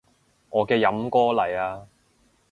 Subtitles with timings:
[0.49, 1.87] 我嘅飲歌嚟啊